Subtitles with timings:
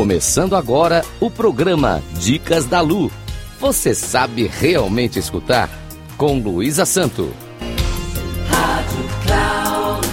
[0.00, 3.10] Começando agora o programa Dicas da Lu.
[3.58, 5.68] Você sabe realmente escutar?
[6.16, 7.28] Com Luísa Santo.
[8.48, 10.08] Rádio Cloud.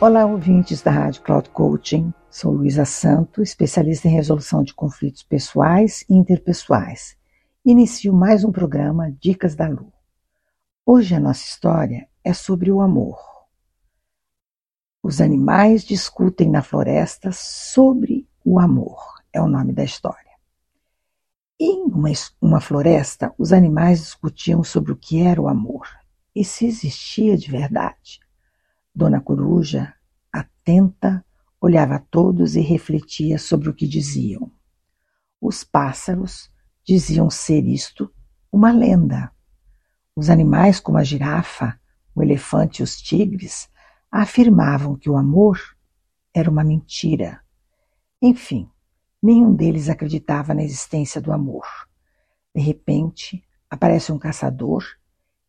[0.00, 2.12] Olá, ouvintes da Rádio Cloud Coaching.
[2.28, 7.16] Sou Luísa Santo, especialista em resolução de conflitos pessoais e interpessoais.
[7.64, 9.92] Inicio mais um programa Dicas da Lu.
[10.84, 13.37] Hoje a nossa história é sobre o amor.
[15.02, 18.98] Os animais discutem na floresta sobre o amor,
[19.32, 20.28] é o nome da história.
[21.60, 25.88] Em uma, uma floresta, os animais discutiam sobre o que era o amor
[26.34, 28.20] e se existia de verdade.
[28.94, 29.94] Dona Coruja,
[30.32, 31.24] atenta,
[31.60, 34.52] olhava a todos e refletia sobre o que diziam.
[35.40, 36.50] Os pássaros
[36.84, 38.12] diziam ser isto
[38.50, 39.30] uma lenda.
[40.16, 41.78] Os animais, como a girafa,
[42.14, 43.68] o elefante e os tigres,
[44.10, 45.60] afirmavam que o amor
[46.34, 47.40] era uma mentira.
[48.20, 48.70] Enfim,
[49.22, 51.66] nenhum deles acreditava na existência do amor.
[52.54, 54.84] De repente, aparece um caçador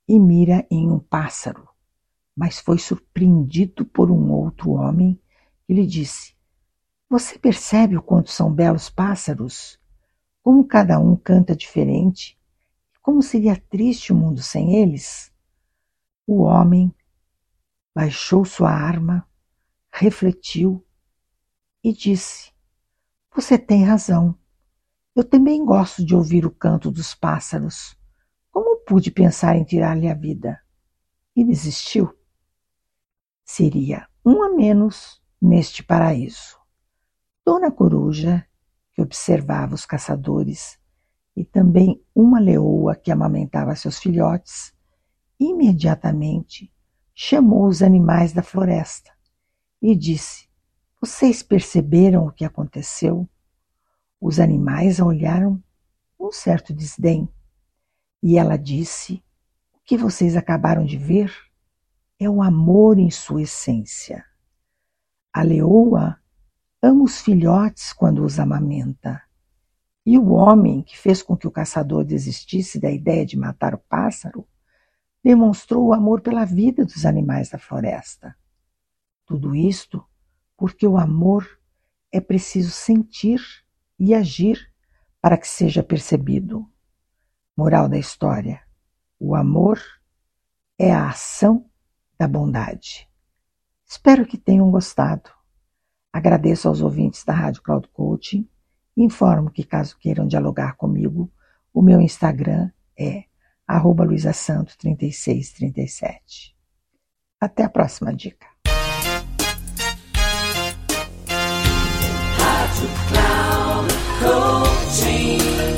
[0.08, 1.68] e mira em um pássaro,
[2.36, 5.20] mas foi surpreendido por um outro homem
[5.66, 6.36] que lhe disse:
[7.10, 9.80] Você percebe o quanto são belos pássaros?
[10.42, 12.40] Como cada um canta diferente?
[13.02, 15.32] Como seria triste o mundo sem eles?
[16.26, 16.94] O homem
[18.00, 19.28] baixou sua arma,
[19.92, 20.88] refletiu
[21.84, 22.54] e disse:
[23.36, 24.40] Você tem razão.
[25.14, 27.98] Eu também gosto de ouvir o canto dos pássaros.
[28.52, 30.62] Como pude pensar em tirar-lhe a vida?
[31.36, 32.18] E desistiu.
[33.44, 36.58] Seria um a menos neste paraíso.
[37.46, 38.48] Dona Coruja,
[38.94, 40.80] que observava os caçadores,
[41.36, 44.74] e também uma leoa que amamentava seus filhotes,
[45.38, 46.72] imediatamente
[47.22, 49.12] chamou os animais da floresta
[49.82, 50.48] e disse:
[51.02, 53.30] Vocês perceberam o que aconteceu?
[54.22, 55.62] Os animais a olharam
[56.18, 57.28] com um certo desdém.
[58.24, 59.22] E ela disse:
[59.74, 61.30] O que vocês acabaram de ver
[62.18, 64.24] é o amor em sua essência.
[65.34, 66.18] A leoa
[66.82, 69.22] ama os filhotes quando os amamenta.
[70.06, 73.84] E o homem que fez com que o caçador desistisse da ideia de matar o
[73.90, 74.48] pássaro
[75.24, 78.36] demonstrou o amor pela vida dos animais da floresta.
[79.26, 80.06] Tudo isto
[80.58, 81.60] porque o amor
[82.12, 83.42] é preciso sentir
[83.98, 84.72] e agir
[85.22, 86.70] para que seja percebido.
[87.56, 88.62] Moral da história:
[89.20, 89.80] o amor
[90.78, 91.70] é a ação
[92.18, 93.10] da bondade.
[93.86, 95.30] Espero que tenham gostado.
[96.12, 98.50] Agradeço aos ouvintes da Rádio Cloud Coaching
[99.04, 101.32] informo que, caso queiram dialogar comigo,
[101.74, 103.26] o meu Instagram é
[103.70, 106.56] arroba luisasanto 3637.
[107.40, 108.48] Até a próxima dica.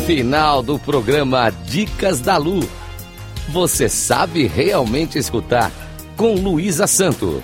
[0.07, 2.61] Final do programa Dicas da Lu.
[3.49, 5.71] Você sabe realmente escutar
[6.15, 7.43] com Luísa Santo.